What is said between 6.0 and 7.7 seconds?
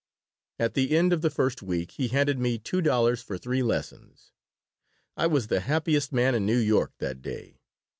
man in New York that day.